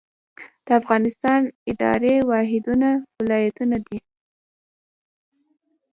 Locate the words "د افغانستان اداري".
0.65-2.15